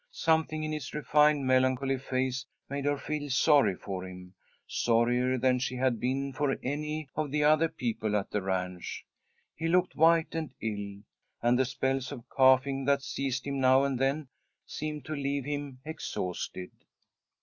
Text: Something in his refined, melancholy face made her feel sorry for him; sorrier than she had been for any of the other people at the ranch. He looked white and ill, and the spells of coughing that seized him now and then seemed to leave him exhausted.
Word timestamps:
Something 0.09 0.63
in 0.63 0.71
his 0.71 0.95
refined, 0.95 1.45
melancholy 1.45 1.99
face 1.99 2.43
made 2.67 2.85
her 2.85 2.97
feel 2.97 3.29
sorry 3.29 3.75
for 3.75 4.03
him; 4.03 4.33
sorrier 4.65 5.37
than 5.37 5.59
she 5.59 5.75
had 5.75 5.99
been 5.99 6.33
for 6.33 6.57
any 6.63 7.07
of 7.15 7.29
the 7.29 7.43
other 7.43 7.69
people 7.69 8.15
at 8.15 8.31
the 8.31 8.41
ranch. 8.41 9.05
He 9.55 9.67
looked 9.67 9.95
white 9.95 10.33
and 10.33 10.55
ill, 10.59 11.01
and 11.43 11.59
the 11.59 11.65
spells 11.65 12.11
of 12.11 12.27
coughing 12.29 12.85
that 12.85 13.03
seized 13.03 13.45
him 13.45 13.59
now 13.59 13.83
and 13.83 13.99
then 13.99 14.27
seemed 14.65 15.05
to 15.05 15.13
leave 15.13 15.45
him 15.45 15.77
exhausted. 15.85 16.71